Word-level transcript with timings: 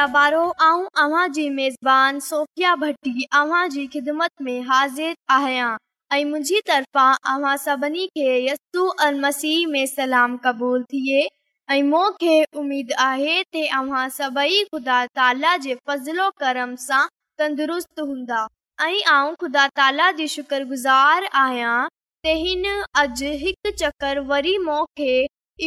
भटीम 0.08 1.58
में 4.42 4.62
हाज़िर 4.68 5.16
आहियां 5.32 5.76
मुंहिंजी 6.30 6.60
तरफ़ा 6.68 7.10
अवां 7.34 7.56
सभिनी 7.58 8.06
खे 8.18 8.38
यसू 8.46 9.70
में 9.72 9.86
सलाम 9.88 10.38
क़बूल 10.46 10.84
थिए 10.94 11.28
ऐं 11.74 11.82
मूंखे 11.90 12.44
उमेदु 12.60 12.96
आहे 13.04 13.42
ते 13.54 13.66
अव्हां 13.80 14.10
सभई 14.20 14.64
ख़ुदा 14.74 14.98
ताला 15.20 15.56
जे 15.66 15.76
फज़िलो 15.88 16.30
कर्म 16.44 16.76
सां 16.86 17.04
तंदुरुस्त 17.38 18.00
हूंदा 18.00 18.48
ऐं 18.86 19.34
ख़ुदा 19.42 19.68
ताला 19.82 20.12
जी 20.18 20.28
शुक्रगुज़ार 20.36 21.26
आहियां 21.44 21.88
चकर 23.82 24.20
वरी 24.32 24.58
मूंखे 24.66 25.14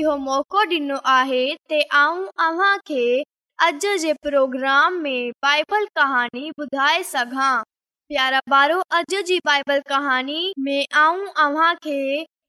इहो 0.00 0.16
मौक़ो 0.26 0.62
ॾिनो 0.76 0.96
आहे 1.14 1.46
अॼु 3.62 3.96
जे 3.98 4.12
प्रोग्राम 4.22 4.92
में 5.02 5.30
बाइबल 5.42 5.84
कहाणी 5.96 6.48
ॿुधाए 6.60 7.02
सघां 7.10 7.52
प्यारा 8.08 8.40
ॿारो 8.52 8.78
अॼु 8.98 9.20
जी 9.28 9.38
बाइबल 9.46 9.80
कहाणी 9.88 10.40
में 10.66 10.84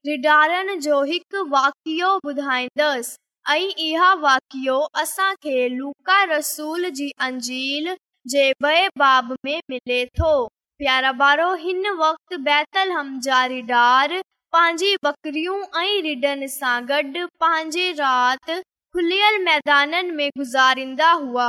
रिडारनि 0.08 0.76
जो 0.88 1.02
हिकु 1.12 1.44
वाकियो 1.50 2.10
ॿुधाईंदसि 2.32 3.68
इहा 3.90 4.12
वाकियो 4.26 4.80
असांखे 5.02 5.68
लूका 5.78 6.22
रसूल 6.36 6.90
जी 7.00 7.10
अंजील 7.28 7.96
जे 8.34 8.52
मिले 8.68 10.04
थो 10.20 10.34
प्यारा 10.80 11.12
ॿारो 11.26 11.54
हिन 11.66 11.88
वक़्तु 12.06 12.38
बैतल 12.50 12.92
हम 13.00 13.20
जा 13.30 13.46
रिडार 13.58 14.22
पंहिंजी 14.54 14.96
बकरियूं 15.06 15.62
ऐं 15.84 16.02
रिडनि 16.08 16.48
सां 16.62 16.80
गॾु 16.94 17.28
पंहिंजे 17.40 17.86
رات 18.02 18.48
खुलियल 18.96 19.38
मैदाननि 19.44 20.12
में 20.18 20.30
गुज़ारींदा 20.38 21.12
हुआ 21.22 21.48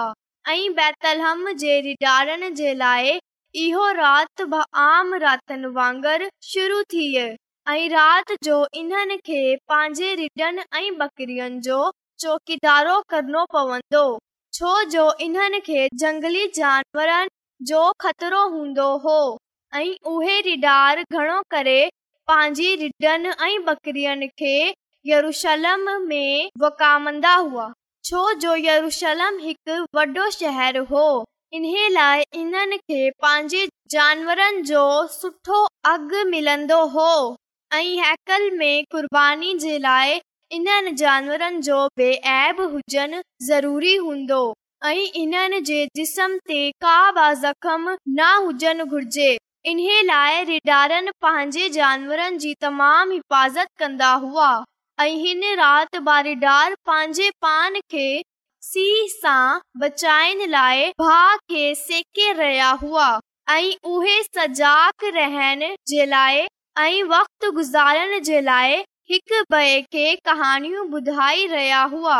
ऐं 0.50 0.72
बैतलहम 0.74 1.42
जे 1.62 1.74
रिडारनि 1.80 2.48
जे 2.60 2.72
लाइ 2.74 3.10
इहो 3.64 3.90
राति 3.98 4.44
आम 4.84 5.14
रातिनि 5.24 5.66
वांगर 5.76 6.24
शुरू 6.44 6.82
थिय 6.94 7.18
ऐं 7.74 7.88
राति 7.90 8.36
जो 8.44 8.56
इन्हनि 8.80 9.16
खे 9.28 9.42
पंहिंजे 9.68 10.08
रिॾनि 10.22 10.62
ऐं 10.78 10.90
ॿकिरियुनि 11.06 11.60
जो 11.68 11.78
चौकीदारो 12.24 12.98
करणो 13.14 13.44
पवंदो 13.52 14.02
छो 14.58 14.72
जो 14.94 15.04
इन्हनि 15.28 15.60
खे 15.66 15.88
झंगली 16.00 16.46
जानवरनि 16.56 17.28
जो 17.70 17.90
ख़तरो 18.06 18.46
हूंदो 18.56 18.88
हो 19.06 19.18
ऐं 19.74 19.86
उहे 20.14 20.40
रिडार 20.50 21.02
घणो 21.12 21.40
करे 21.54 21.78
पंहिंजी 22.28 22.74
रिॾनि 22.82 23.32
ऐं 23.50 23.58
ॿकरियुनि 23.74 24.28
खे 24.42 24.56
यरूशलम 25.08 25.80
में 26.08 26.48
वकामंदा 26.60 27.34
हुआ 27.34 27.66
छो 28.08 28.22
जो 28.44 28.54
यरूशलम 28.60 29.36
हिकु 29.42 29.74
वॾो 29.98 30.24
शहर 30.36 30.78
हो 30.90 31.02
इन्हे 31.58 31.88
लाए 31.88 32.24
इन्हनि 32.40 32.76
के 32.90 33.10
पांजे 33.24 33.66
जानवरन 33.94 34.60
जो 34.70 34.82
सुठो 35.16 35.60
अग 35.92 36.14
मिलंदो 36.30 36.80
हो 36.96 37.08
ऐं 37.74 37.84
हैकल 38.04 38.50
में 38.58 38.84
कुर्बानी 38.92 39.54
जे 39.64 39.78
लाइ 39.86 40.20
इन्हनि 40.58 40.90
जानवरनि 41.04 41.60
जो 41.68 41.78
बेआब 41.98 42.60
हुजनि 42.74 43.22
ज़रूरी 43.50 43.94
हूंदो 43.94 44.40
ऐं 44.86 44.98
इन्हनि 45.22 45.60
जे 45.72 45.78
जिस्म 46.00 46.36
ते 46.50 46.60
का 46.86 46.98
बि 47.18 47.28
ज़ख़्म 47.40 47.96
न 48.08 48.36
हुजनि 48.46 48.84
घुरिजे 48.90 49.30
इन्हे 49.74 50.00
लाइ 50.12 50.44
रिडारनि 50.52 51.10
पंहिंजे 51.26 51.68
जानवरनि 51.82 52.38
जी 52.46 52.54
तमामु 52.66 53.12
हिफ़ाज़त 53.12 53.68
कंदा 53.84 54.12
हुआ 54.26 54.54
ऐं 55.00 55.14
हिन 55.20 55.42
राति 55.58 55.98
वारीडार 56.04 56.74
पंहिंजे 56.86 57.30
पान 57.42 57.74
खे 57.90 58.22
सीउ 58.62 59.06
सां 59.08 59.60
बचाइण 59.80 60.46
लाइ 60.50 60.88
भाउ 61.00 61.36
खे 61.52 61.74
सेके 61.74 62.32
रहिया 62.32 62.70
हुआ 62.82 63.08
ऐं 63.50 63.74
उहे 63.84 64.16
رہن 64.38 65.16
रहण 65.16 65.64
जे 65.88 66.06
लाइ 66.06 66.46
ऐं 66.78 67.02
वक़्तु 67.10 67.50
गुज़ारण 67.52 68.18
जे 68.28 68.40
लाइ 68.40 68.82
हिक 69.10 69.42
ॿिए 69.52 69.80
खे 69.92 70.14
कहाणियूं 70.24 70.86
ॿुधाए 70.90 71.44
रहिया 71.46 71.82
हुआ 71.92 72.16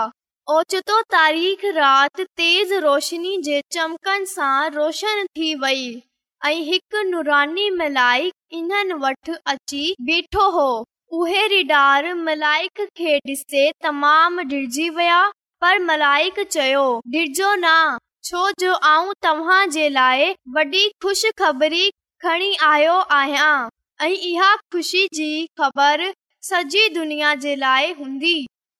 ओचितो 0.56 1.00
तारीख़ 1.16 1.64
राति 1.76 2.24
तेज़ 2.24 2.74
रोशनी 2.86 3.36
जे 3.42 3.60
تھی 3.72 4.24
सां 4.34 4.70
रोशन 4.74 5.24
थी 5.36 5.54
वई 5.64 6.02
ऐं 6.44 6.60
हिकु 6.68 7.02
नूरानी 7.10 7.70
मलाइ 7.80 8.30
हिननि 8.52 8.94
वटि 9.06 9.34
अची 9.46 9.94
बीठो 10.06 10.50
हो 10.60 10.68
उहेलाइक 11.12 12.80
खे 12.96 13.16
डि॒से 13.26 13.70
तमामु 13.82 14.42
डिड़जी 14.50 14.88
विया 14.96 15.20
पर 15.60 15.78
मलाइक 15.82 16.40
चयो 16.52 16.86
डिड़जो 17.14 17.54
न 17.58 17.98
छो 18.24 18.50
जो 18.60 18.72
आऊं 18.88 19.12
तव्हांजे 19.22 19.88
लाइ 19.88 20.32
वॾी 20.54 20.88
ख़ुशि 21.04 21.30
खणी 21.42 22.54
आयो 22.70 22.94
आहियां 23.18 23.68
इहा 24.08 24.54
ख़ुशी 24.72 25.06
जी 25.14 25.46
ख़बर 25.60 26.10
सॼी 26.48 26.88
दुनिया 26.94 27.34
जे 27.44 27.54
लाइ 27.62 27.92
हूंदी 28.00 28.36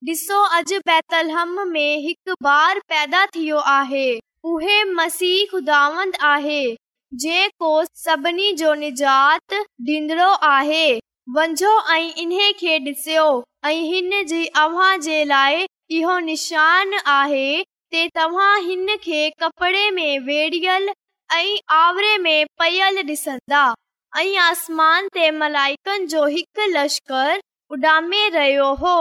ॾिसो 0.09 0.43
अॼु 0.57 0.79
बैतलहम 0.87 1.61
में 1.69 1.97
हिकु 2.07 2.35
बार 2.43 2.79
पैदा 2.89 3.25
थियो 3.35 3.59
आहे 3.79 4.09
उहे 4.51 4.83
मसीह 4.99 5.47
खुदा 5.53 5.79
आहे 6.35 6.61
जेको 7.23 7.71
सभिनी 8.05 8.53
जो 8.61 8.75
निजात 8.83 9.55
डींदड़ो 9.81 10.29
आहे 10.51 10.85
वञो 11.35 11.71
ऐं 11.93 12.13
इन्हीअ 12.23 12.53
खे 12.59 12.77
ॾिसियो 12.79 13.23
ऐं 13.67 13.75
हिन 13.93 14.25
जी 14.27 14.45
अहिड़ो 14.65 16.19
निशान 16.27 16.93
आहे 17.15 17.65
तव्हां 18.15 18.55
हिन 18.65 18.95
खे 19.03 19.29
कपिड़े 19.43 20.79
ऐं 21.37 21.57
आवरे 21.79 22.17
में 22.27 22.47
पयल 22.59 22.99
ॾिसंदा 23.11 23.63
ऐं 24.19 24.37
आसमान 24.43 25.09
उॾामे 27.73 28.29
रहियो 28.35 28.73
हो 28.85 28.97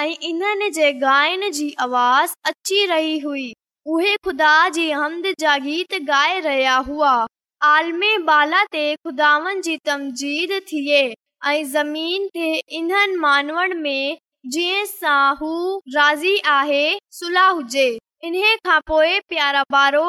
ऐं 0.00 0.08
इन्हनि 0.30 0.70
जे 0.80 0.92
गायन 1.06 1.50
जी 1.60 1.70
आवाज़ 1.86 2.34
अची 2.50 2.84
रही 2.86 3.18
हुई 3.20 3.52
उहे 3.86 4.14
ख़ुदा 4.26 4.52
जे 4.78 4.90
हमद 4.92 5.32
जा 5.40 5.56
गीत 5.68 5.94
गाए 6.12 6.38
रहिया 6.40 6.76
हुआ 6.92 7.14
आलमे 7.74 8.16
बाला 8.30 8.64
ते 8.72 8.94
खुदानि 9.04 9.60
जी 9.64 9.76
तमजीद 9.90 10.60
थिए 10.72 11.02
इन्हनि 11.48 13.14
मानवनि 13.16 14.18
खां 18.66 18.80
पोएं 18.88 19.20
प्यारा 19.28 19.62
पारो 19.72 20.04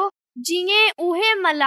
जीअं 0.49 1.61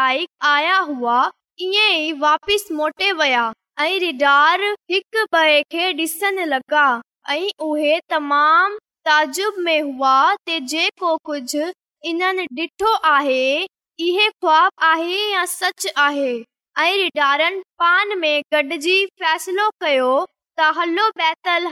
आया 0.49 0.79
हुआ 0.89 1.19
ईअं 1.61 1.91
ई 1.93 2.13
वापिसि 2.21 2.75
मोटे 2.75 3.11
वया 3.25 3.45
ऐं 3.87 3.99
रिडार 4.05 4.61
हिकु 4.91 5.25
ॿ 5.33 5.63
खे 5.73 5.91
ॾिसण 6.01 6.45
लॻा 6.53 6.85
ऐं 7.35 7.49
उहे 7.69 7.99
तमामु 8.11 8.77
ताजुब 9.09 9.55
में 9.69 9.81
हुआ 9.83 10.15
जेको 10.51 11.17
कुझु 11.31 11.67
इन्हनि 12.13 12.47
ॾिठो 12.63 12.95
आहे 13.17 13.45
इहो 14.07 14.29
ख़्वाब 14.31 14.71
आहे 14.93 15.21
या 15.33 15.45
सच 15.59 15.87
आहे 16.05 16.33
कयो 19.81 20.13
त 20.61 20.73
हलो 20.79 21.09
बैतल 21.21 21.67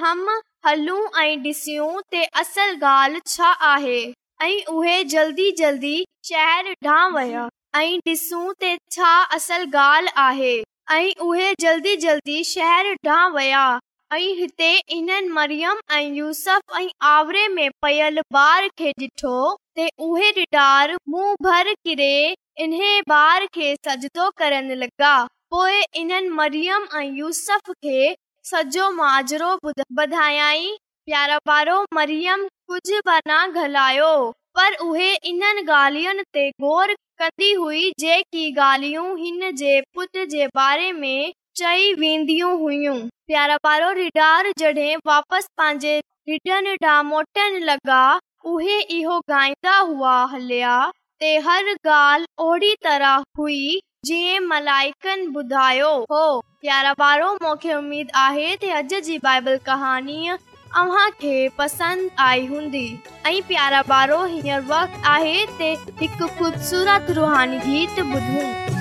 हलूं 0.66 1.00
ऐं 1.22 2.26
असल 2.40 2.74
ॻाल्हि 2.82 3.20
छा 3.34 3.48
आहे 3.68 4.00
छा 6.24 6.90
असल 9.36 9.66
ॻाल्हि 9.76 10.02
आहे 10.20 10.72
ऐं 10.90 11.10
उहे 11.22 11.52
जल्दी 11.60 11.94
जल्दी 12.00 12.42
शहर 12.54 12.92
ढां 13.04 13.28
विया 13.34 13.78
ऐं 14.18 14.34
हिते 14.38 14.70
इन 14.98 15.12
मरियम 15.32 15.80
ऐं 15.98 16.12
यूसफ 16.14 16.76
ऐं 16.80 16.86
आवरे 17.16 17.46
में 17.56 17.68
पयल 17.82 18.20
ॿार 18.34 18.68
खे 18.78 18.90
ॾिठो 19.00 19.56
रिडार 19.78 20.96
मूं 21.08 21.34
भर 21.44 21.72
किरे 21.84 22.14
इन 22.60 22.72
ॿार 23.12 23.44
खे 23.54 23.74
सजदो 23.86 24.28
करण 24.36 24.66
लॻा 24.78 25.12
पोइ 25.50 25.80
इन 26.00 26.28
मरियम 26.32 26.84
ऐं 26.98 27.04
यूसफ 27.18 27.70
खे 27.70 28.14
सॼो 28.44 28.88
ॿुधायई 29.04 30.76
प्यारा 31.06 31.38
पारो 31.46 31.76
मरियम 31.94 32.46
कुझ 32.70 33.00
पलायो 33.08 34.10
पर 34.58 34.74
उहे 34.86 35.12
इन्हनि 35.32 35.62
गालियन 35.70 36.22
ते 36.32 36.48
गौर 36.60 36.92
कंदी 37.22 37.52
हुई 37.52 37.90
की 38.04 38.50
गाल्हियूं 38.60 39.16
हिन 39.18 39.50
जे 39.64 39.80
पुत 39.94 40.18
जे 40.34 40.46
बारे 40.56 40.92
में 41.00 41.32
चई 41.62 41.92
वेंदियूं 42.04 42.52
हुयूं 42.60 42.98
प्यारा 43.26 43.56
पारो 43.68 43.90
रिडार 44.04 44.52
जडे॒ 44.58 44.98
वापसि 45.10 45.48
पंहिंजे 45.58 45.98
रिडन 46.28 46.72
ॾां 46.84 47.02
मोटण 47.14 47.60
लॻा 47.70 48.02
उहे 48.54 48.80
इहो 49.00 49.20
ॻाईंदा 49.40 49.78
हुआ 49.78 50.24
हलिया 50.34 50.80
बुधायो 55.32 55.88
हो 56.10 56.22
प्यारा 56.60 56.92
बारो 56.98 57.32
मूंखे 57.42 57.74
उमेद 57.74 58.08
आहे 58.22 58.48
अॼ 58.74 58.82
जी 58.90 59.18
बाइबल 59.24 59.56
कहाणीअ 59.66 60.36
अव्हां 60.82 61.08
खे 61.22 61.36
पसंदि 61.58 62.08
आई 62.26 62.46
हूंदी 62.52 62.86
ऐं 63.26 63.40
प्यारा 63.48 63.82
पारो 63.92 64.22
हींअर 64.34 64.62
जीत 66.00 66.22
ॿुधो 66.90 68.80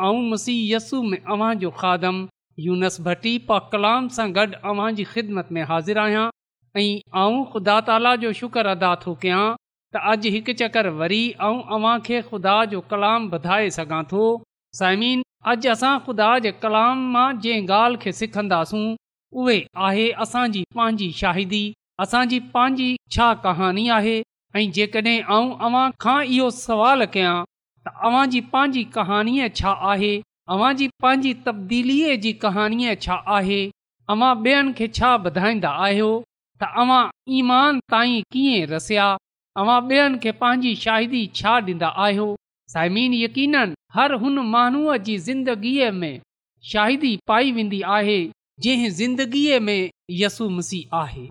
ऐं 0.00 0.12
मुसीयस्ु 0.28 1.02
में 1.08 1.18
कलाम 3.72 4.08
सां 4.16 4.26
गॾु 4.34 5.04
ख़िदमत 5.06 5.48
में 5.52 5.62
हाज़िर 5.70 5.98
आहियां 5.98 6.28
ऐं 6.80 7.42
ख़ुदा 7.52 7.80
ताला 7.90 8.14
जो 8.24 8.32
शुक्र 8.38 8.66
अदा 8.76 8.94
थो 9.04 9.14
कयां 9.24 9.42
त 9.94 10.02
अॼु 10.14 10.30
हिकु 10.36 10.52
चकर 10.62 10.88
वरी 11.02 11.22
ख़ुदा 12.30 12.56
जो 12.72 12.80
कलाम 12.94 13.28
वधाए 13.34 13.68
सघां 13.78 14.02
थो 14.14 14.24
साइमीन 14.80 15.22
अॼु 15.52 15.70
असां 15.74 15.94
ख़ुदा 16.08 16.30
जे 16.48 16.52
कलाम 16.64 17.04
मां 17.16 17.28
जंहिं 17.46 17.66
ॻाल्हि 17.82 18.02
खे 18.04 18.12
सिखंदासूं 18.24 18.84
उहे 19.42 19.60
आहे 19.88 20.10
असांजी 20.26 20.64
पंहिंजी 20.76 21.10
शाहिदी 21.22 21.62
असांजी 22.06 22.40
पंहिंजी 22.56 22.90
छा 23.16 23.32
कहानी 23.46 23.88
आहे 24.00 24.18
ऐं 24.56 24.70
जेकॾहिं 24.80 25.88
खां 26.06 26.20
इहो 26.24 26.50
सवाल 26.64 27.06
कयां 27.16 27.38
त 27.86 27.90
अव्हां 28.06 28.26
जी 28.32 28.40
पंहिंजी 28.52 28.82
कहाणीअ 28.96 29.46
छा 29.58 29.70
आहे 29.92 30.12
अवां 30.56 30.72
जी 30.80 30.86
पंहिंजी 31.04 31.32
तबदीलीअ 31.46 32.14
जी 32.26 32.32
कहाणीअ 32.44 32.92
छा 33.04 33.16
आहे 33.36 33.60
अवां 34.14 34.28
ॿियनि 34.44 34.72
खे 34.80 34.86
छा 34.98 35.10
ॿुधाईंदा 35.26 35.70
आहियो 35.86 36.10
त 36.62 36.68
अव्हां 36.82 37.00
ईमान 37.38 37.78
ताईं 37.94 38.20
कीअं 38.32 38.66
रसिया 38.72 39.06
तव्हां 39.58 39.80
ॿियनि 39.90 40.18
खे 40.22 40.30
पंहिंजी 40.42 40.72
शाहिदी 40.84 41.22
छा 41.40 41.54
ॾींदा 41.68 41.90
आहियो 42.06 42.28
साइमिन 42.74 43.12
यकीन 43.24 43.56
हर 43.94 44.12
हुन 44.24 44.38
माण्हूअ 44.54 44.96
जी 45.08 45.16
ज़िंदगीअ 45.28 45.90
में 46.00 46.14
शाहिदी 46.72 47.12
पाई 47.30 47.52
वेंदी 47.58 47.80
आहे 47.98 48.20
जंहिं 48.66 48.90
ज़िंदगीअ 49.00 49.60
में 49.66 49.90
यसु 50.22 50.48
मसीह 50.60 50.96
आहे 51.04 51.26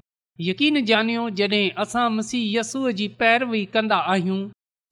यकीन 0.49 0.83
ॼानियो 0.91 1.29
जॾहिं 1.41 1.67
असां 1.85 2.09
मसीह 2.19 2.43
यसूअ 2.57 2.89
जी 3.01 3.07
पैरवी 3.23 3.63
कंदा 3.77 3.99
आहियूं 4.15 4.41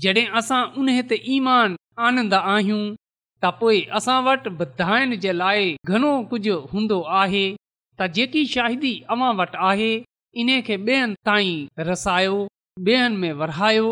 जॾहिं 0.04 0.26
असां 0.40 0.60
उन 0.82 0.90
हिते 0.98 1.16
ईमान 1.36 1.74
आनंदा 2.10 2.38
आहियूं 2.56 2.84
त 3.46 3.50
पोइ 3.62 3.80
असां 3.98 4.16
वटि 4.28 4.50
वधाइण 4.60 5.16
जे 5.26 5.32
लाइ 5.42 5.66
घणो 5.96 6.12
कुझु 6.34 6.56
हूंदो 6.74 7.00
आहे 7.22 7.42
त 8.02 8.08
जेकी 8.18 8.44
शाहिदी 8.54 8.92
अवां 9.16 9.32
वटि 9.42 9.60
आहे 9.70 9.90
इन 10.44 10.50
खे 10.70 10.76
ॿेअनि 10.90 11.18
ताईं 11.30 11.68
रसायो 11.90 12.38
ॿियनि 12.90 13.18
में 13.24 13.34
वरायो 13.42 13.90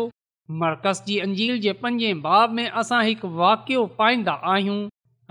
मर्कज़ 0.62 1.02
जी 1.08 1.18
अंजील 1.26 1.60
जे 1.66 1.72
पंजे 1.84 2.12
बाब 2.26 2.52
में 2.60 2.66
असां 2.82 3.02
हिकु 3.08 3.28
वाकियो 3.42 3.84
पाईंदा 4.00 4.34
आहियूं 4.52 4.80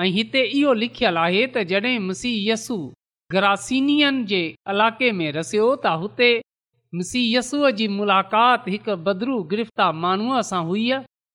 ऐं 0.04 0.10
हिते 0.18 0.42
इहो 0.60 0.74
लिखियलु 0.84 1.22
आहे 1.28 1.44
त 1.56 1.66
जॾहिं 1.74 2.00
मसीह 2.10 2.36
यस्सू 2.52 2.80
जे 4.34 4.44
इलाइक़े 4.72 5.10
में 5.22 5.30
रसियो 5.42 5.70
त 5.86 5.98
हुते 6.04 6.30
सीयसूअ 7.10 7.70
जी 7.78 7.88
मुलाक़ात 8.00 8.68
हिकु 8.70 8.96
बदरू 9.06 9.36
गिरफ़्तार 9.52 9.94
माण्हूअ 10.04 10.42
सां 10.50 10.64
हुई 10.72 10.86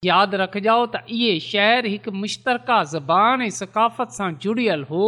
यादि 0.04 0.36
रखजॉ 0.42 0.76
त 0.92 1.02
इहे 1.16 1.32
शहर 1.46 1.86
हिकु 1.86 2.10
मुश्तरका 2.22 2.78
ज़बान 2.94 3.42
ऐं 3.42 3.50
زبان 3.60 4.06
सां 4.16 4.30
जुड़ियल 4.44 4.82
हो 4.90 5.06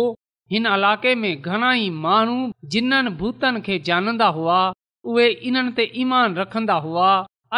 हिन 0.53 0.67
इलाके 0.75 1.15
में 1.23 1.41
घणाई 1.41 1.89
माण्हू 2.05 2.53
जिन्हनि 2.75 3.11
भूतनि 3.23 3.61
खे 3.69 3.79
जानंदा 3.89 4.27
हुआ 4.39 4.59
उहे 5.05 5.29
इन्हनि 5.49 5.73
ते 5.79 5.89
ईमान 6.05 6.37
रखंदा 6.41 6.75
हुआ 6.89 7.09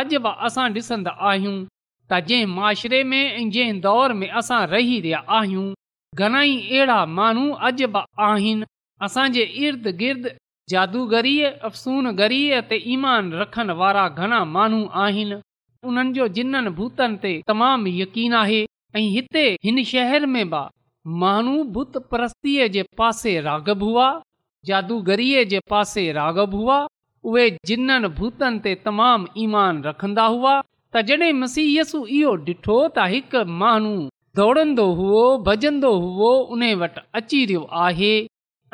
अॼु 0.03 0.19
बि 0.27 0.35
असां 0.49 0.71
ॾिसंदा 0.77 1.11
आहियूं 1.31 1.59
त 2.11 2.21
जंहिं 2.29 2.47
माशरे 2.61 3.03
में 3.11 3.25
ऐं 3.35 3.51
जंहिं 3.57 3.81
दौर 3.89 4.13
में 4.23 4.29
असां 4.29 4.63
रही 4.75 5.01
रहिया 5.01 5.25
आहियूं 5.39 5.69
घणाई 6.23 6.57
अहिड़ा 6.73 7.05
माण्हू 7.19 7.51
अॼु 7.69 7.91
बि 7.99 8.07
आहिनि 8.31 8.67
असां 9.11 9.29
इर्द 9.47 9.95
गिर्द 10.05 10.35
जादूगरीअ 10.73 11.49
अफ़सूनगरीअ 11.67 12.61
ते 12.71 12.77
ईमान 12.95 13.23
रखनि 13.41 13.75
वारा 13.81 14.07
घणा 14.23 14.39
माण्हू 14.55 14.81
आहिनि 15.05 15.37
उन्हनि 15.91 16.13
जो 16.17 16.27
जिननि 16.39 16.71
भूतनि 16.79 17.19
ते 17.25 17.31
तमामु 17.51 17.91
यकीन 18.03 18.33
आहे 18.43 18.63
ऐं 19.01 19.07
हिते 19.17 19.45
हिन 19.67 19.79
शहर 19.93 20.27
में 20.33 20.43
बि 20.55 20.63
माण्हू 21.23 21.55
बुत 21.77 21.93
परस्तीअ 22.13 22.67
जे 22.77 22.83
पासे 23.01 23.35
रागब 23.49 23.83
हुआ 23.89 24.09
जादूगरीअ 24.71 25.45
जे 25.53 25.61
पासे 25.75 26.05
रागब 26.19 26.55
हुआ 26.61 26.79
उहे 27.31 27.47
जिननि 27.71 28.09
भूतनि 28.19 28.59
ते 28.65 28.75
तमामु 28.89 29.31
ईमान 29.47 29.83
रखंदा 29.89 30.25
हुआ 30.35 30.57
तॾहिं 30.97 31.33
मसीयसु 31.45 31.99
इहो 32.19 32.33
डि॒ठो 32.47 32.77
त 32.99 33.07
हिकु 33.15 33.45
माण्हू 33.63 33.95
दौड़ंदो 34.41 34.89
हुओ 35.01 35.25
हुओ 36.07 36.33
उन 36.57 36.63
वटि 36.83 37.07
अची 37.21 37.39
वियो 37.51 37.63
आहे 37.87 38.15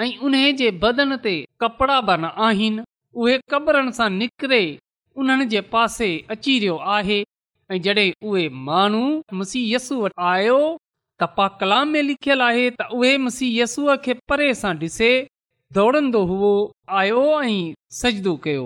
ऐं 0.02 0.16
उन 0.28 0.34
जे 0.60 0.70
बदन 0.82 1.16
ते 1.24 1.32
कपड़ा 1.62 2.00
बि 2.06 2.14
न 2.22 2.30
आहिनि 2.46 2.84
उहे 3.22 3.36
कबरनि 3.52 3.92
सां 3.98 4.08
निकिरे 4.20 4.60
उन्हनि 5.22 5.46
जे 5.52 5.60
पासे 5.74 6.08
अची 6.34 6.54
रहियो 6.62 6.76
आहे 6.94 7.18
ऐं 7.74 7.80
जॾहिं 7.86 8.10
उहे 8.30 8.48
माण्हू 8.68 9.02
मुसी 9.40 9.60
यसू 9.74 9.98
वटि 10.04 10.22
आयो 10.32 10.56
त 11.22 11.28
पा 11.36 11.46
कलाम 11.60 11.88
में 11.96 12.02
लिखियलु 12.08 12.44
आहे 12.48 12.64
त 12.78 12.86
उहे 13.00 13.10
मूसी 13.26 13.48
यसूअ 13.60 13.96
खे 14.06 14.14
परे 14.32 14.48
सां 14.62 14.74
ॾिसे 14.84 15.10
दौड़ंदो 15.78 16.24
हुओ 16.32 16.50
आयो 17.02 17.22
ऐं 17.50 17.56
सजदो 18.00 18.34
कयो 18.46 18.64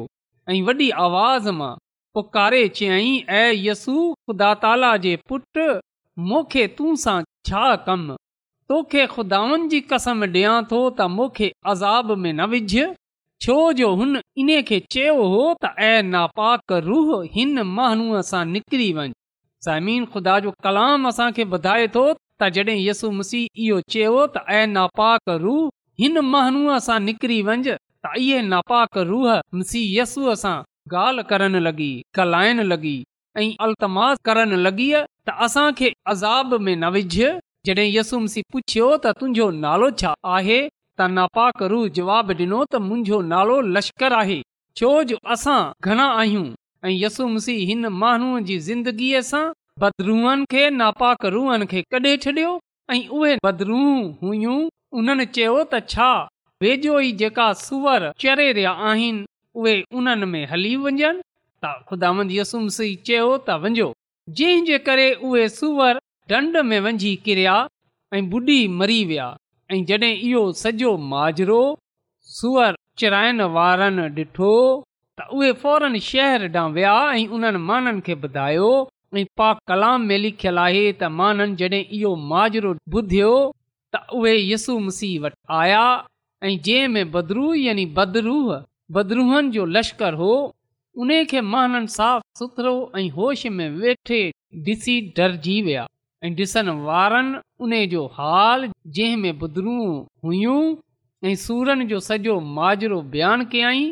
ऐं 0.55 0.61
वॾी 0.71 0.89
आवाज़ 1.07 1.49
मां 1.59 1.73
पुकारे 2.19 2.63
चयई 2.81 3.11
ऐं 3.41 3.49
यसु 3.67 3.95
ख़ुदा 4.25 4.55
ताला 4.67 4.95
जे 5.09 5.17
पुटु 5.33 5.67
मूंखे 6.31 6.67
तूं 6.79 6.95
सां 7.07 7.19
छा 7.51 7.65
कमु 7.91 8.17
तोखे 8.71 9.03
खुदावन 9.15 9.67
जी 9.73 9.79
कसम 9.93 10.23
ॾियां 10.27 10.55
थो 10.71 10.79
त 10.85 11.07
मूंखे 11.17 11.49
अज़ाब 11.73 12.09
में 12.23 12.33
न 12.33 12.47
विझ 12.55 12.73
छो 13.45 13.57
जो 13.79 13.91
हुन 14.01 14.17
इन्हे 14.43 14.61
चयो 14.95 15.15
हो 15.35 15.43
त 15.65 16.11
अापाक 16.23 16.73
रूह 16.87 17.13
हिन 17.35 17.63
महानूअ 17.77 18.23
सां 18.31 18.41
निकिरी 18.55 18.89
समीन 19.67 20.05
ख़ुदा 20.15 20.39
जो 20.47 20.51
कलाम 20.67 21.07
असांखे 21.13 21.45
ॿुधाए 21.59 21.87
थो 21.99 22.03
त 22.41 22.49
जॾहिं 22.59 22.79
यसु 22.87 23.11
मसीह 23.21 23.63
इहो 23.67 23.79
चयो 23.95 24.17
त 24.35 24.45
ऐ 24.49 24.67
नापाक 24.73 25.35
रूह 25.47 25.63
हिन 26.03 26.23
महानूअ 26.35 26.79
सां 26.91 26.99
निकिरी 27.07 27.39
वञि 27.51 27.65
त 27.71 28.23
इए 28.25 28.43
नापाक 28.51 29.03
रूह 29.15 29.31
मसीह 29.61 29.97
यसूअ 30.01 30.35
सां 30.45 30.57
ॻाल्हि 31.07 31.27
करण 31.33 31.61
लॻी 31.71 31.91
ॻाल्हाइण 32.19 32.67
लॻी 32.75 32.97
ऐं 33.45 33.49
अल्तमाज़ 33.69 34.21
करण 34.31 34.59
लॻी 34.69 34.91
त 35.31 35.39
असां 35.49 35.69
अज़ाब 36.15 36.61
में 36.69 36.77
न 36.77 36.97
विझ 36.99 37.33
जॾहिं 37.67 37.91
यसु 37.93 38.19
सिंह 38.33 38.45
पुछियो 38.55 38.87
त 39.05 39.11
तुंहिंजो 39.21 39.45
नालो 39.63 39.87
छा 40.01 40.11
आहे 40.35 40.57
त 40.69 41.07
नापाक 41.15 41.63
रू 41.73 41.79
जवाब 41.97 42.29
ॾिनो 42.41 42.59
त 42.73 42.81
मुंहिंजो 42.85 43.17
नालो 43.31 43.57
लश्कर 43.77 44.13
आहे 44.19 44.37
छो 44.81 44.91
जो 45.11 45.17
असां 45.37 45.57
घणा 45.89 46.05
आहियूं 46.21 46.45
ऐं 46.85 46.93
यसूम 47.05 47.39
सिंह 47.47 47.63
हिन 47.73 47.87
माण्हूअ 48.05 48.45
जी 48.51 48.59
ज़िंदगीअ 48.69 49.23
सां 49.31 49.43
बदरूहन 49.87 50.45
खे 50.55 50.63
नापाक 50.77 51.27
रूहन 51.37 51.67
खे 51.75 51.83
कढे 51.97 52.15
छॾियो 52.27 52.53
ऐं 52.97 53.01
उहे 53.21 53.35
बदरूह 53.49 53.93
हुयूं 54.23 54.57
उन्हनि 55.01 55.29
चयो 55.39 55.59
त 55.65 55.83
छा 55.97 56.09
वेझो 56.67 56.97
ई 57.09 57.13
जेका 57.25 57.49
चरे 58.27 58.49
रिया 58.61 58.77
आहिनि 58.95 59.27
उहे 59.65 59.77
उन्हनि 60.03 60.31
में 60.37 60.43
हली 60.55 60.75
वञनि 60.87 61.13
त 61.21 61.77
ख़ुदा 61.91 62.15
यसुम 62.41 62.71
सिंह 62.81 62.97
चयो 63.11 63.29
त 63.49 63.59
वञो 63.67 63.91
जंहिंजे 64.39 64.83
करे 64.91 65.11
उहे 65.33 65.47
डंड 66.31 66.57
में 66.69 66.79
वंझी 66.85 67.15
किरिया 67.25 67.57
ऐं 68.15 68.21
ॿुॾी 68.33 68.57
मरी 68.79 69.05
विया 69.11 69.27
ऐं 69.73 69.85
जॾहिं 69.89 70.11
इहो 70.29 70.41
सॼो 70.61 70.91
माजिरो 71.13 71.59
सूअर 72.37 72.77
चराइण 72.99 73.41
वारनि 73.57 74.07
ॾिठो 74.23 74.53
त 75.21 75.27
उहे 75.37 75.53
फौरन 75.63 75.99
शहर 76.09 76.45
ॾांहुं 76.49 76.73
विया 76.79 76.95
ऐं 77.19 77.27
उन्हनि 77.37 77.59
माननि 77.69 78.01
खे 78.07 78.15
ॿुधायो 78.31 78.71
ऐं 79.19 79.25
पा 79.39 79.53
कलाम 79.69 80.07
में 80.09 80.17
लिखियलु 80.25 80.61
आहे 80.67 80.83
त 81.03 81.11
माननि 81.23 81.55
जॾहिं 81.63 81.83
इहो 81.99 82.13
माजरो 82.35 82.75
ॿुधियो 82.99 83.33
त 83.95 84.03
उहे 84.21 84.35
यसु 84.53 84.79
मसीह 84.89 85.15
वटि 85.25 85.39
आया 85.63 85.85
ऐं 86.45 86.57
जंहिं 86.67 86.89
में 86.97 87.11
बदरू 87.15 87.49
यानी 87.67 87.87
बदरूह 88.01 88.51
बदरूहन 88.99 89.45
जो 89.59 89.67
लश्कर 89.79 90.15
हो 90.23 90.33
उन 91.05 91.19
खे 91.33 91.41
माननि 91.57 91.87
साफ़ 91.99 92.23
सुथरो 92.39 92.77
ऐं 92.99 93.09
होश 93.21 93.47
में 93.59 93.69
वेठे 93.83 94.21
ॾिसी 94.73 95.01
डरिजी 95.17 95.61
विया 95.69 95.87
ऐं 96.27 96.31
ॾिसण 96.39 96.69
वारनि 96.87 97.39
उन 97.65 97.73
जो 97.91 98.05
हाल 98.15 98.69
जंहिं 98.97 99.17
में 99.25 99.39
ॿुधरूं 99.41 99.85
हुयूं 100.25 100.61
ऐं 101.29 101.35
सूरनि 101.45 101.85
जो 101.93 101.99
सॼो 102.09 102.39
माजिरो 102.59 103.01
बयानु 103.13 103.45
कयई 103.53 103.87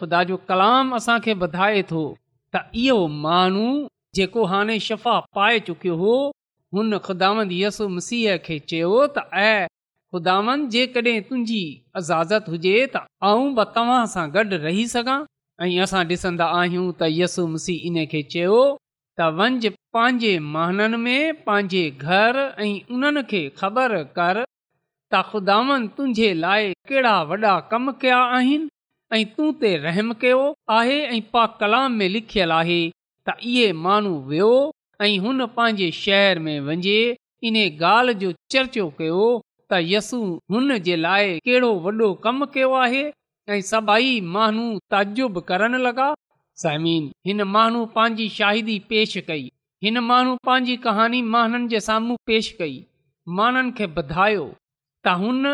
सुदा 0.00 0.22
जो 0.30 0.36
कलाम 0.48 0.94
असांखे 0.98 1.34
ॿुधाए 1.46 1.82
थो 1.90 2.04
त 2.54 2.62
इहो 2.84 2.98
माण्हू 3.24 3.66
जेको 4.16 4.44
हाणे 4.52 4.78
शफ़ा 4.88 5.18
पाए 5.36 5.58
चुकियो 5.66 5.96
हो 6.02 6.14
हुन 6.74 6.94
यसु 7.62 7.88
मसीह 7.98 8.36
खे 8.46 8.58
चयो 8.70 8.94
त 9.18 9.30
ऐ 9.48 9.66
ख़ुदांद 10.14 10.68
जेकॾहिं 10.74 11.20
तुंहिंजी 11.28 11.60
अज़ाज़त 12.00 12.44
हुजे 12.52 12.74
त 12.94 13.02
आऊं 13.30 13.50
बि 13.58 13.64
तव्हां 13.74 14.00
सां 14.12 14.24
गॾु 14.36 14.44
रही 14.66 14.86
सघां 14.92 15.18
ऐं 15.64 15.68
असां 15.86 16.04
ॾिसंदा 16.14 16.46
आहियूं 16.60 16.84
त 17.02 17.10
यसु 17.20 17.46
मसीह 17.56 17.84
इन 17.90 17.98
खे 18.12 18.22
चयो 18.34 18.60
त 19.20 19.34
वञि 19.38 19.68
पंहिंजे 19.94 20.32
महाननि 20.54 20.96
में 21.04 21.42
पंहिंजे 21.46 21.80
घर 22.08 22.34
ऐं 22.64 22.74
उन्हनि 22.94 23.22
खे 23.30 23.40
ख़बर 23.60 23.92
कर 24.18 24.36
त 24.42 25.22
ख़ुदानि 25.30 25.88
तुंहिंजे 25.96 26.28
लाइ 26.42 26.66
कहिड़ा 26.90 27.14
वॾा 27.30 27.54
कमु 27.72 27.92
कया 28.02 28.18
आहिनि 28.36 28.68
ऐं 29.16 29.24
तू 29.38 29.50
ते 29.62 29.70
रहम 29.86 30.12
कयो 30.22 30.42
आहे 30.76 30.98
ऐं 31.14 31.20
पा 31.32 31.44
कलाम 31.62 31.90
में 31.98 32.08
लिखियल 32.16 32.52
आहे 32.58 32.78
त 33.26 33.34
इहे 33.52 33.66
माण्हू 33.86 34.14
वेहो 34.30 34.54
ऐं 35.04 35.10
हुन 35.26 35.46
पंहिंजे 35.56 35.90
शहर 36.02 36.38
में 36.46 36.56
वञे 36.68 37.00
इन 37.50 37.56
ॻाल्हि 37.66 38.14
जो 38.22 38.32
चर्चो 38.52 38.88
कयो 39.02 39.26
त 39.72 39.82
यसू 39.96 40.22
हुन 40.52 40.78
जे 40.90 40.96
लाइ 41.08 41.38
कहिड़ो 41.48 41.72
वॾो 41.88 42.12
कमु 42.28 42.46
कयो 42.54 42.70
आहे 42.84 43.04
ऐं 43.52 43.60
सभई 43.74 44.20
माण्हू 44.38 44.66
ताजुब 44.94 45.42
करणु 45.52 45.78
लॻा 45.88 46.06
समीन 46.62 47.10
हिन 47.26 47.40
माण्हू 47.54 47.84
पंहिंजी 47.96 48.28
शाहिदी 48.36 48.78
पेश 48.92 49.12
कई 49.26 49.44
हिन 49.84 49.98
माण्हू 50.10 50.34
पंहिंजी 50.46 50.76
कहानी 50.86 51.20
जे 51.74 51.80
साम्हूं 51.88 52.16
पेश 52.30 52.48
कई 52.62 52.74
मां 53.40 53.52
खे 53.80 53.86
ॿुधायो 54.00 54.46
त 55.06 55.12
हुन 55.20 55.48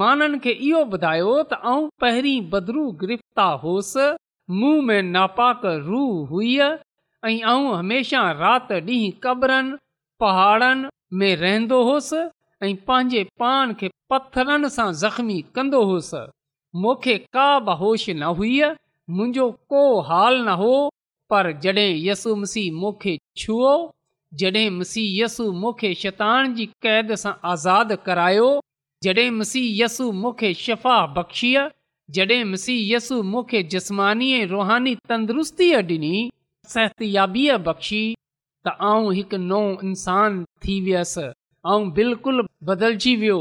माननि 0.00 0.38
खे 0.46 0.52
इहो 0.68 0.82
ॿुधायो 0.96 1.30
त 1.52 1.60
आऊं 1.70 1.86
पहिरीं 2.04 2.40
बदिरू 2.54 2.84
होसि 3.62 4.08
में 4.88 5.00
नापाक 5.14 5.64
रूह 5.86 6.10
हुई 6.32 6.58
ऐं 6.58 7.36
हमेशह 7.52 8.30
राति 8.42 8.80
ॾींहुं 8.90 9.14
कबरनि 9.26 9.78
पहाड़नि 10.24 10.90
में 11.22 11.30
रहंदो 11.44 11.80
हुअसि 11.88 12.22
ऐं 12.68 12.74
पंहिंजे 12.90 13.24
पाण 13.44 13.72
खे 13.80 13.90
पत्थरनि 14.14 14.70
सां 14.76 14.88
ज़ख़्मी 15.04 15.40
कंदो 15.58 15.82
हुअसि 15.92 16.22
मूंखे 16.84 17.16
का 17.38 17.48
बि 17.70 17.78
होश 17.84 18.08
न 18.22 18.34
हुई 18.40 18.54
मुंहिंजो 19.16 19.50
को 19.70 19.82
हाल 20.08 20.36
न 20.46 20.48
हो 20.60 20.72
पर 21.30 21.50
जॾहिं 21.62 21.90
यसु 22.08 22.34
मसीह 22.40 22.72
मूंखे 22.80 23.12
छुओ 23.40 23.70
जॾहिं 24.40 24.68
मसीह 24.78 25.06
यसु 25.22 25.44
मूंखे 25.62 25.92
शैतान 26.02 26.54
जी 26.56 26.66
क़ैद 26.84 27.08
सां 27.22 27.32
आज़ादु 27.52 27.96
करायो 28.06 28.48
मसीह 29.38 29.66
यसु 29.84 30.04
मूंखे 30.22 30.50
शफ़ा 30.62 30.96
बख़्शीअ 31.16 31.60
जॾहिं 32.18 32.44
मसीह 32.52 32.78
यसु 32.94 33.22
मूंखे 33.32 33.62
जस्मानी 33.74 34.30
ऐं 34.38 34.44
रुहानी 34.54 34.94
तंदुरुस्तीअ 35.08 35.80
ॾिनी 35.96 36.14
सहतयाबीअ 36.74 37.56
बख़्शी 37.68 38.02
त 38.66 38.74
आऊं 38.90 39.12
हिकु 39.18 39.36
नओं 39.50 39.68
इंसान 39.90 40.40
थी 40.64 40.76
वियसि 40.88 41.26
ऐं 41.74 41.80
बिल्कुलु 41.98 42.44
बदिलजी 42.70 43.14
वियो 43.24 43.38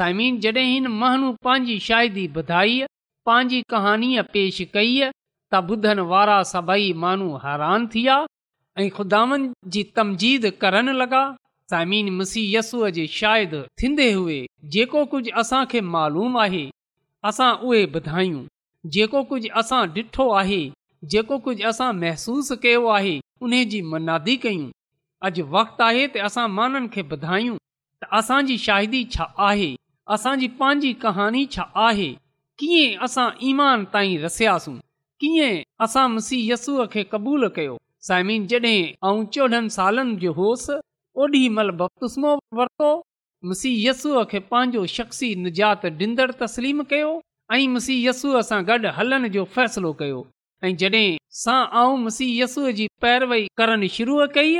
साइमीन 0.00 0.40
जॾहिं 0.46 0.66
हिन 0.72 0.86
महानू 1.02 1.32
पंहिंजी 1.48 1.78
शाइदी 1.88 2.26
ॿुधाई 2.42 2.82
पंहिंजी 3.26 3.60
कहाणीअ 3.70 4.22
पेश 4.32 4.60
कई 4.74 5.00
आहे 5.00 5.10
त 5.52 5.54
ॿुधनि 5.70 6.02
वारा 6.12 6.42
सभई 6.52 6.92
माण्हू 7.02 7.36
हैरान 7.44 7.86
थी 7.92 8.00
विया 8.02 8.16
ऐं 8.80 8.88
खुदानि 8.96 9.48
जी 9.72 9.82
तमजीद 9.96 10.44
करनि 10.60 10.92
लॻा 10.98 11.20
ज़मीन 11.72 12.08
मुसीयसूअ 12.16 12.88
जे 12.96 13.06
शायदि 13.18 13.60
थींदे 13.80 14.08
हुए 14.12 14.40
जेको 14.72 15.04
कुझु 15.12 15.30
असांखे 15.40 15.80
मालूम 15.94 16.38
आहे 16.46 16.64
असां 17.30 17.50
उहे 17.66 17.82
ॿुधायूं 17.96 18.42
जेको 18.94 19.22
कुझु 19.30 19.48
असां 19.60 19.82
ॾिठो 19.96 20.26
आहे 20.40 20.62
जेको 21.12 21.38
कुझु 21.44 21.66
असां 21.70 21.90
महसूसु 22.02 22.54
कयो 22.62 22.86
आहे 22.98 23.16
उन 23.42 23.52
जी 23.70 23.80
मुनादी 23.92 24.36
कयूं 24.46 24.68
अॼु 25.28 25.44
वक़्तु 25.56 25.82
आहे 25.90 26.06
त 26.06 26.16
असां 26.28 26.46
माननि 26.58 26.88
खे 26.94 27.02
ॿुधायूं 27.12 27.56
त 28.00 28.02
असांजी 28.18 28.56
शाहिदी 28.66 29.04
छा 29.14 29.24
आहे 29.50 29.70
असांजी 30.14 30.46
पंहिंजी 30.60 30.92
कहाणी 31.04 31.44
छा 31.54 31.64
आहे 31.86 32.10
कीअं 32.58 33.04
असां 33.04 33.28
ईमान 33.48 33.84
ताईं 33.92 34.18
रसियासीं 34.24 34.74
कीअं 35.20 35.60
असां 35.84 36.06
मुसी 36.10 36.38
यस्सूअ 36.50 36.84
खे 36.92 37.02
क़बूलु 37.12 37.48
कयो 37.56 37.76
सायमी 38.08 38.36
जॾहिं 38.50 38.92
आऊं 39.06 39.24
चोॾहनि 39.34 39.68
सालनि 39.76 40.16
जो 40.22 40.32
होसि 40.38 41.48
बपतुस्मो 41.58 42.32
वरितो 42.58 42.90
मसीह 43.48 43.74
यसूअ 43.88 44.22
खे 44.30 44.38
पंहिंजो 44.50 44.84
शख़्सी 44.96 45.28
निजात 45.44 45.84
ॾींदड़ 46.02 46.30
तस्लीम 46.42 46.82
कयो 46.90 47.10
ऐंस्सूअ 47.54 48.40
सां 48.50 48.60
गॾु 48.68 48.88
हलण 48.98 49.28
जो 49.34 49.44
फ़ैसिलो 49.54 49.92
कयो 50.00 50.20
ऐं 50.64 50.74
जॾहिं 50.82 51.16
सां 51.44 51.60
आऊं 51.80 51.96
मुसी 52.04 52.28
यसूअ 52.40 52.70
जी 52.78 52.86
पैरवई 53.02 53.46
करण 53.60 53.86
शुरू 53.96 54.18
कई 54.34 54.52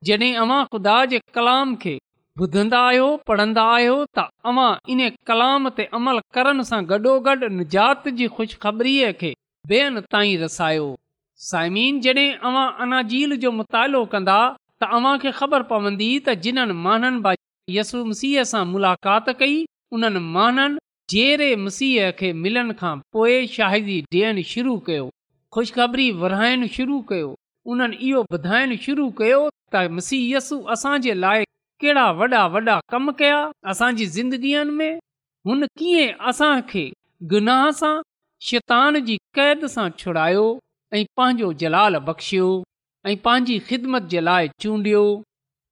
जॾहिं 0.09 0.33
अवां 0.47 0.63
ख़ुदा 0.73 0.97
जे 1.13 1.21
कलाम 1.37 1.75
खे 1.85 1.95
ॿुधंदा 2.41 2.79
आहियो 2.85 3.05
पढ़ंदा 3.27 3.61
आहियो 3.73 3.93
त 4.17 4.23
अव्हां 4.51 4.71
इन 4.93 5.01
कलाम 5.27 5.67
ते 5.75 5.83
अमल 5.99 6.17
करण 6.37 6.57
सां 6.69 6.79
गॾोगॾु 6.89 7.47
निजात 7.59 8.09
जी 8.21 8.27
ख़ुशबरीअ 8.37 9.11
खे 9.21 9.29
ॿियनि 9.69 10.01
ताईं 10.15 10.33
रसायो 10.41 10.89
साइमीन 11.51 12.01
जॾहिं 12.07 12.25
अवां 12.49 12.65
अनाजील 12.87 13.35
जो 13.45 13.51
मुतालो 13.61 14.03
कंदा 14.15 14.35
त 14.81 14.89
अव्हां 14.99 15.15
खे 15.23 15.31
ख़बर 15.39 15.63
पवंदी 15.71 16.09
त 16.27 16.35
जिन्हनि 16.47 16.75
माननि 16.89 17.35
यसु 17.77 18.03
मसीह 18.09 18.43
सां 18.51 18.65
मुलाक़ात 18.73 19.31
कई 19.45 19.55
उन्हनि 19.99 20.25
माननि 20.35 20.83
जहिड़े 21.15 21.49
मसीह 21.63 22.11
खे 22.21 22.33
मिलण 22.43 22.73
खां 22.83 22.93
पोइ 23.17 23.39
शाहिदी 23.55 23.99
ॾियणु 24.17 24.43
शुरू 24.53 24.77
कयो 24.91 25.07
ख़ुशख़बरी 25.57 26.11
विराइण 26.25 26.67
शुरू 26.77 27.01
कयो 27.13 27.31
उन्हनि 27.73 28.03
इहो 28.11 28.27
ॿुधाइण 28.37 28.75
शुरू 28.87 29.09
कयो 29.23 29.41
त 29.73 29.89
मसीह 29.99 30.71
असांजे 30.77 31.13
लाइ 31.25 31.51
कहिड़ा 31.81 32.11
वॾा 32.19 32.41
वॾा 32.51 32.75
कम 32.91 33.09
कया 33.19 33.39
असांजी 33.71 34.05
ज़िंदगीअनि 34.15 34.71
में 34.79 34.99
हुन 35.47 35.65
कीअं 35.79 36.29
असांखे 36.29 36.83
गुनाह 37.31 37.69
सां 37.79 37.95
शैतान 38.49 38.99
जी 39.05 39.17
क़ैद 39.35 39.65
सां 39.73 39.89
छुड़ायो 39.99 40.45
ऐं 40.95 41.03
पंहिंजो 41.17 41.51
जलाल 41.63 41.97
बख़्शियो 42.07 42.47
ऐं 43.07 43.15
पंहिंजी 43.25 43.57
ख़िदमत 43.67 44.03
जे 44.15 44.21
लाइ 44.29 44.47
चूंडियो 44.63 45.03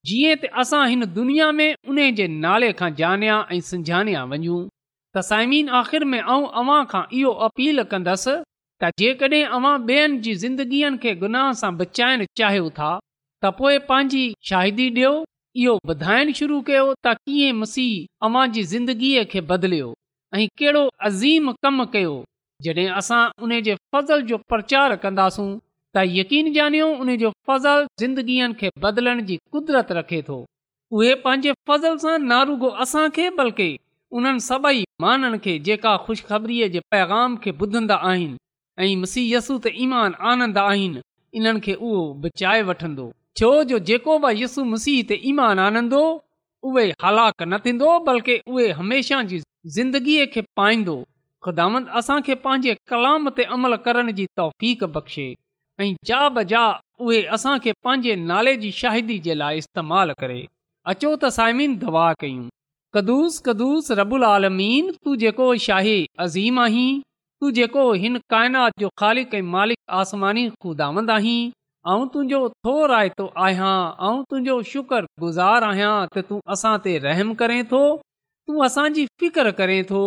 जीअं 0.09 0.35
त 0.43 0.51
असां 0.63 0.81
हिन 0.95 1.05
दुनिया 1.19 1.47
में 1.59 1.67
उन 1.93 1.99
जे 2.19 2.27
नाले 2.43 2.71
खां 2.83 2.91
जानिया 3.01 3.39
ऐं 3.57 3.61
संझाणिया 3.71 4.23
वञूं 4.33 4.59
त 5.15 5.27
साइमीन 5.31 5.69
आख़िर 5.83 6.03
में 6.15 6.19
ऐं 6.21 6.39
अव्हां 6.61 6.81
खां 6.95 7.05
इहो 7.21 7.31
अपील 7.47 7.83
कंदसि 7.95 8.35
त 8.83 8.91
जेकॾहिं 9.03 9.43
तव्हां 9.53 9.75
ॿियनि 9.89 10.17
जी 10.27 10.33
ज़िंदगीअ 10.45 10.95
खे 11.07 11.11
गुनाह 11.27 11.51
सां 11.63 11.75
बचाइणु 11.83 12.29
चाहियो 12.43 12.69
था 12.81 12.89
त 13.01 13.59
पोइ 13.61 13.77
पंहिंजी 13.93 14.23
शाइदी 14.53 14.91
इहो 15.61 15.73
ॿुधाइण 15.93 16.31
शुरू 16.37 16.59
कयो 16.67 16.83
त 17.05 17.11
कीअं 17.25 17.55
मसीह 17.57 18.25
अवां 18.27 18.43
जी 18.53 18.61
ज़िंदगीअ 18.71 19.23
खे 19.33 19.41
बदिलियो 19.51 19.89
ऐं 20.37 20.47
कहिड़ो 20.61 20.79
अज़ीम 21.09 21.51
कमु 21.65 21.85
कयो 21.95 22.13
जॾहिं 22.67 22.87
असां 23.01 23.19
उन 23.47 23.51
जे 23.67 23.75
फज़ल 23.95 24.21
जो 24.31 24.37
प्रचार 24.53 24.95
कंदासूं 25.03 25.45
त 25.97 26.05
यकीन 26.15 26.49
ॼानियो 26.57 26.87
उन 27.03 27.15
जो 27.25 27.31
फज़ल 27.49 27.85
ज़िंदगीअ 28.03 28.47
खे 28.63 28.71
बदिलण 28.87 29.23
जी 29.29 29.37
कुदरत 29.57 29.91
रखे 29.99 30.21
थो 30.29 30.39
उहे 30.97 31.15
पंहिंजे 31.27 31.53
फज़ल 31.69 31.97
सां 32.07 32.17
नारुगो 32.33 32.69
असां 32.87 33.07
खे 33.19 33.29
बल्कि 33.41 33.69
उन्हनि 34.21 34.45
सभई 34.49 34.83
माननि 35.05 35.37
खे 35.45 35.57
जेका 35.69 35.95
खु़शख़रीअ 36.07 36.71
जे 36.77 36.83
पैगाम 36.95 37.37
खे 37.45 37.55
ॿुधंदा 37.61 38.01
आहिनि 38.13 38.39
ऐं 38.89 38.95
मसीहसु 39.07 39.59
त 39.67 39.77
ईमान 39.87 40.19
आनंद 40.33 40.61
आहिनि 40.69 41.05
इन्हनि 41.41 41.65
खे 41.69 41.77
उहो 41.87 42.03
बचाए 42.27 42.69
वठंदो 42.71 43.11
छो 43.37 43.49
जो 43.69 43.77
जेको 43.89 44.17
बि 44.25 44.31
यसु 44.41 44.63
मसीह 44.71 45.03
ते 45.11 45.15
ईमान 45.31 45.59
आनंदो 45.59 45.99
उहे 46.71 46.83
हलाक 47.03 47.41
न 47.43 47.57
थींदो 47.65 47.93
बल्कि 48.09 48.35
उहे 48.55 48.65
हमेशह 48.81 49.21
जी 49.31 49.39
ज़िंदगीअ 49.77 50.25
खे 50.33 50.41
पाईंदो 50.59 50.93
ख़ुदांद 51.47 51.87
असांखे 52.01 52.35
पंहिंजे 52.43 52.75
कलाम 52.91 53.29
ते 53.39 53.43
अमल 53.55 53.75
करण 53.87 54.11
जी 54.19 54.25
तौफ़क़ख़्शे 54.41 55.25
ऐं 55.81 55.89
जा 56.11 56.19
बजा 56.35 56.61
उहे 57.07 57.23
असांखे 57.37 57.71
पंहिंजे 57.87 58.15
नाले 58.29 58.55
जी 58.65 58.71
शाहिदी 58.81 59.17
जे 59.27 59.33
लाइ 59.41 59.57
इस्तेमालु 59.65 60.13
करे 60.23 60.37
अचो 60.93 61.15
त 61.23 61.33
साइमीन 61.39 61.75
दवा 61.85 62.05
कयूं 62.25 62.45
कदुस 62.97 63.41
कदुस 63.49 63.91
रबुल 64.01 64.27
आलमीन 64.29 64.93
तू 65.07 65.15
जेको 65.25 65.49
शाही 65.67 65.97
अज़ीम 66.27 66.61
आहीं 66.67 66.87
तूं 67.01 67.51
जेको 67.61 67.89
हिन 68.05 68.21
काइनात 68.35 68.79
जो 68.85 68.89
ख़ालिक 69.03 69.35
ऐं 69.41 69.43
मालिक 69.57 69.83
आसमानी 70.03 70.47
खुदांद 70.67 71.11
आहीं 71.17 71.41
ऐं 71.91 72.05
तुंहिंजो 72.11 72.37
थो 72.65 72.73
रायतो 72.89 73.25
आहियां 73.45 73.71
ऐं 74.09 74.21
तुंहिंजो 74.29 74.53
शुक्र 74.67 75.07
गुज़ार 75.23 75.63
आहियां 75.69 75.95
त 76.13 76.21
तूं 76.29 76.37
असां 76.55 76.71
ते 76.85 76.91
रहम 77.05 77.33
करें 77.41 77.57
थो 77.71 77.81
तूं 78.01 78.63
असांजी 78.67 79.03
फिक्र 79.23 79.51
करें 79.57 79.81
थो 79.89 80.03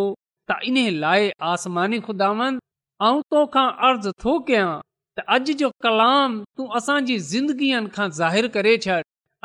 त 0.51 0.57
इन 0.69 0.79
लाइ 1.03 1.27
आसमानी 1.49 1.99
ख़ुदा 2.07 2.29
ऐं 2.47 3.11
तोखा 3.35 3.65
अर्ज़ु 3.91 4.13
थो 4.25 4.33
कयां 4.49 4.71
त 5.19 5.25
अॼु 5.37 5.57
जो 5.61 5.69
कलाम 5.87 6.39
तूं 6.55 6.67
असांजी 6.81 7.19
ज़िंदगीअ 7.29 7.83
खां 7.99 8.09
ज़ाहिरु 8.23 8.75
छॾ 8.87 8.97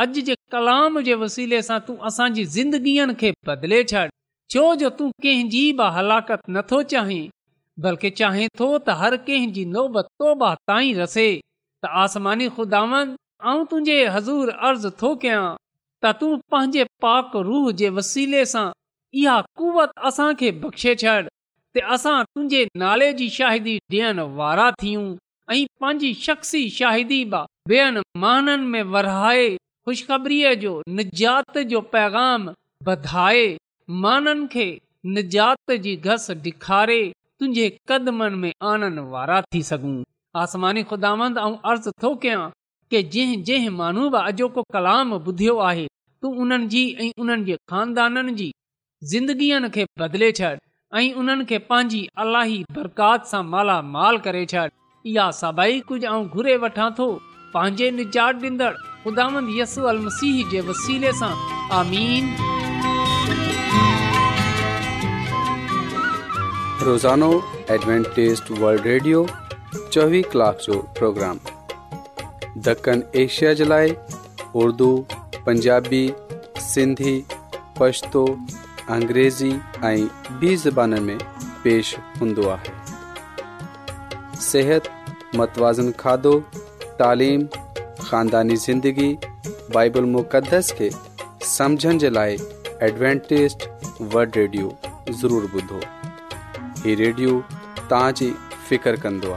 अॼु 0.07 0.25
जे 0.31 0.39
कलाम 0.57 0.99
जे 1.13 1.21
वसीले 1.27 1.61
सां 1.71 1.79
तूं 1.93 1.99
असांजी 2.13 2.47
ज़िंदगीअ 2.59 3.09
खे 3.27 3.35
बदिले 3.53 3.83
छॾ 3.95 4.09
छो 4.57 4.65
जो 4.85 4.95
तूं 5.03 5.13
कंहिंजी 5.29 5.65
बि 5.83 5.93
हलाकत 6.01 6.51
नथो 6.61 6.83
चाहीं 6.97 7.23
बल्कि 7.89 8.17
चाहें 8.23 8.45
थो 8.59 8.73
त 8.79 9.01
हर 9.05 9.23
कंहिंजी 9.33 9.71
नोबतोबे 9.79 11.31
त 11.85 11.89
आसमानी 12.01 12.49
ख़ुदावन 12.57 13.15
आऊं 13.51 13.65
तुंहिंजे 13.71 13.97
हज़ूर 14.17 14.49
अर्ज़ु 14.67 14.91
थो 15.03 15.09
कयां 15.23 15.47
त 16.03 16.13
तूं 16.19 16.37
पंहिंजे 16.55 16.83
पाक 17.05 17.33
रूह 17.49 17.65
जे 17.81 17.89
वसीले 17.97 18.45
सां 18.51 18.67
इहा 19.23 19.35
कुवत 19.61 19.91
असांखे 20.11 20.51
बख़्शे 20.65 20.95
छॾ 21.03 21.15
ते 21.77 21.81
असां 21.97 22.15
तुंहिंजे 22.35 22.61
नाले 22.83 23.09
जी 23.23 23.29
शाहिदी 23.39 23.75
ॾियण 23.97 24.21
वारा 24.43 24.69
थियूं 24.85 25.05
ऐं 25.55 25.59
पंहिंजी 25.83 26.13
शख्सी 26.27 26.63
शाहिदी 26.77 27.21
ॿियनि 27.33 28.03
माननि 28.27 28.71
में 28.77 28.83
वराए 28.95 29.45
ख़ुशख़बरीअ 29.87 30.55
जो 30.65 30.77
निजात 31.01 31.59
जो 31.75 31.81
पैगाम 31.97 32.49
वधाए 32.91 33.45
माननि 34.07 34.47
खे 34.55 34.67
निजात 35.19 35.77
जी 35.89 35.97
घस 36.13 36.31
ॾेखारे 36.39 37.01
तुंहिंजे 37.17 37.69
कदमनि 37.93 38.43
में 38.47 38.53
आणन 38.77 38.99
वारा 39.19 39.43
थी 39.55 39.63
सघूं 39.73 39.99
आसमानी 40.41 40.83
ख़ुदांद 40.91 41.39
अर्ज़ु 41.39 41.91
थो 42.03 42.15
कयां 42.21 42.41
की 42.91 43.03
जंहिं 43.15 43.43
जंहिं 43.49 43.71
माण्हू 43.81 44.03
बि 44.15 44.19
अॼोको 44.29 44.63
कलाम 44.75 45.13
ॿुधियो 45.15 45.57
आहे 45.71 45.87
तूं 46.23 46.31
उन्हनि 46.43 46.67
जी 46.75 46.81
ऐं 47.05 47.11
उन्हनि 47.23 47.45
जे 47.49 47.57
ख़ानदाननि 47.73 48.33
जी 48.41 48.49
ज़िंदगीअ 49.13 49.69
खे 49.75 49.91
मालामाल 53.55 54.19
करे 54.27 54.45
छॾ 54.55 54.65
इहा 55.13 55.31
सभई 55.43 55.81
कुझु 55.91 56.23
घुरे 56.35 56.57
वठां 56.65 56.89
थो 56.99 57.11
पंहिंजे 57.57 57.91
निजात 58.01 58.41
ॾींदड़ 58.47 58.73
ख़ुदांद 59.05 59.53
यसू 59.59 59.85
अल 59.93 59.99
मसीह 60.07 60.43
जे 60.55 60.61
वसीले 60.73 61.13
सां 61.21 61.33
आमीन 61.83 62.35
रोज़ानो 66.91 67.33
एडवेंटेज 67.79 68.43
वर्ल्ड 68.61 68.87
रेडियो 68.93 69.27
चोवीह 69.93 70.23
कलाक 70.33 70.59
जो 70.65 70.75
प्रोग्राम 70.99 71.39
ॾखण 72.69 73.03
एशिया 73.23 73.53
जे 73.61 73.65
लाइ 73.65 73.91
उर्दू 74.63 74.87
पंजाबी 75.47 76.01
सिंधी 76.67 77.13
पछ्तो 77.81 78.25
अंग्रेज़ी 78.97 79.51
ऐं 79.85 80.09
ॿी 80.41 80.55
ज़बान 80.65 80.99
में 81.09 81.19
पेश 81.65 81.95
हूंदो 82.21 82.49
आहे 82.55 84.39
सिहत 84.49 84.89
मतवाज़न 85.41 85.91
खाधो 86.05 86.35
तालिम 87.03 87.47
ख़ानदानी 88.09 88.57
ज़िंदगी 88.67 89.11
بائبل 89.77 90.05
مقدس 90.15 90.73
खे 90.79 90.91
समुझण 91.57 91.99
जे 91.99 92.11
लाइ 92.19 92.37
एडवेंटेस्ट 92.91 93.69
वड 94.15 94.31
ضرور 94.41 95.19
ज़रूरु 95.23 95.49
ॿुधो 95.61 95.81
हीउ 96.85 96.97
रेडियो 97.07 97.43
فکر 97.89 98.37
फिकिर 98.69 98.97
कंदो 99.05 99.37